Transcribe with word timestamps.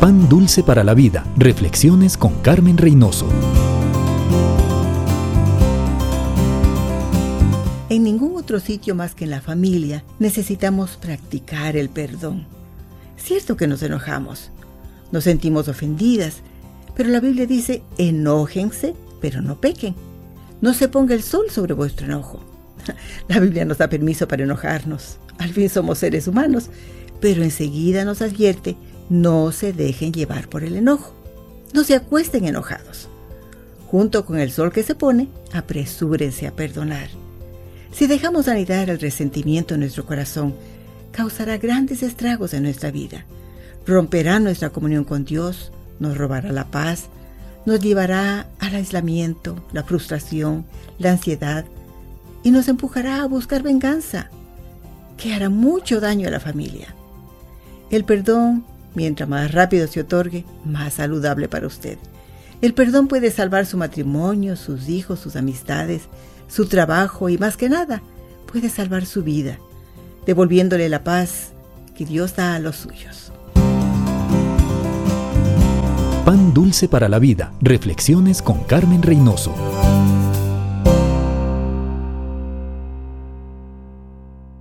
Pan 0.00 0.28
Dulce 0.28 0.62
para 0.62 0.84
la 0.84 0.94
Vida. 0.94 1.26
Reflexiones 1.36 2.16
con 2.16 2.40
Carmen 2.40 2.78
Reynoso. 2.78 3.26
En 7.88 8.04
ningún 8.04 8.36
otro 8.36 8.60
sitio 8.60 8.94
más 8.94 9.16
que 9.16 9.24
en 9.24 9.30
la 9.30 9.40
familia 9.40 10.04
necesitamos 10.20 10.96
practicar 10.98 11.76
el 11.76 11.88
perdón. 11.88 12.46
Cierto 13.16 13.56
que 13.56 13.66
nos 13.66 13.82
enojamos, 13.82 14.52
nos 15.10 15.24
sentimos 15.24 15.66
ofendidas, 15.66 16.42
pero 16.94 17.08
la 17.08 17.18
Biblia 17.18 17.46
dice, 17.46 17.82
enójense, 17.98 18.94
pero 19.20 19.42
no 19.42 19.60
pequen. 19.60 19.96
No 20.60 20.74
se 20.74 20.86
ponga 20.86 21.16
el 21.16 21.24
sol 21.24 21.50
sobre 21.50 21.74
vuestro 21.74 22.06
enojo. 22.06 22.38
La 23.28 23.40
Biblia 23.40 23.64
nos 23.64 23.78
da 23.78 23.88
permiso 23.88 24.28
para 24.28 24.44
enojarnos. 24.44 25.18
Al 25.38 25.50
fin 25.50 25.68
somos 25.68 25.98
seres 25.98 26.28
humanos, 26.28 26.70
pero 27.20 27.42
enseguida 27.42 28.04
nos 28.04 28.22
advierte 28.22 28.76
no 29.08 29.52
se 29.52 29.72
dejen 29.72 30.12
llevar 30.12 30.48
por 30.48 30.64
el 30.64 30.76
enojo. 30.76 31.14
No 31.72 31.84
se 31.84 31.94
acuesten 31.94 32.46
enojados. 32.46 33.08
Junto 33.86 34.24
con 34.24 34.38
el 34.38 34.50
sol 34.50 34.72
que 34.72 34.82
se 34.82 34.94
pone, 34.94 35.28
apresúrense 35.52 36.46
a 36.46 36.54
perdonar. 36.54 37.08
Si 37.92 38.06
dejamos 38.06 38.48
anidar 38.48 38.90
el 38.90 39.00
resentimiento 39.00 39.74
en 39.74 39.80
nuestro 39.80 40.04
corazón, 40.04 40.54
causará 41.10 41.56
grandes 41.56 42.02
estragos 42.02 42.52
en 42.52 42.64
nuestra 42.64 42.90
vida. 42.90 43.24
Romperá 43.86 44.40
nuestra 44.40 44.70
comunión 44.70 45.04
con 45.04 45.24
Dios, 45.24 45.72
nos 45.98 46.18
robará 46.18 46.52
la 46.52 46.66
paz, 46.66 47.08
nos 47.64 47.80
llevará 47.80 48.46
al 48.58 48.74
aislamiento, 48.74 49.64
la 49.72 49.84
frustración, 49.84 50.66
la 50.98 51.12
ansiedad 51.12 51.64
y 52.42 52.50
nos 52.50 52.68
empujará 52.68 53.22
a 53.22 53.26
buscar 53.26 53.62
venganza, 53.62 54.30
que 55.16 55.34
hará 55.34 55.48
mucho 55.48 56.00
daño 56.00 56.28
a 56.28 56.30
la 56.30 56.40
familia. 56.40 56.94
El 57.90 58.04
perdón 58.04 58.64
Mientras 58.94 59.28
más 59.28 59.52
rápido 59.52 59.86
se 59.86 60.00
otorgue, 60.00 60.44
más 60.64 60.94
saludable 60.94 61.48
para 61.48 61.66
usted. 61.66 61.98
El 62.60 62.74
perdón 62.74 63.06
puede 63.06 63.30
salvar 63.30 63.66
su 63.66 63.76
matrimonio, 63.76 64.56
sus 64.56 64.88
hijos, 64.88 65.20
sus 65.20 65.36
amistades, 65.36 66.02
su 66.48 66.66
trabajo 66.66 67.28
y 67.28 67.38
más 67.38 67.56
que 67.56 67.68
nada, 67.68 68.02
puede 68.50 68.68
salvar 68.68 69.06
su 69.06 69.22
vida, 69.22 69.58
devolviéndole 70.26 70.88
la 70.88 71.04
paz 71.04 71.52
que 71.96 72.04
Dios 72.04 72.34
da 72.34 72.54
a 72.54 72.58
los 72.58 72.76
suyos. 72.76 73.32
Pan 76.24 76.52
dulce 76.52 76.88
para 76.88 77.08
la 77.08 77.18
vida. 77.18 77.52
Reflexiones 77.60 78.42
con 78.42 78.62
Carmen 78.64 79.02
Reynoso. 79.02 79.54